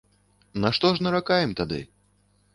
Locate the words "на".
0.63-0.71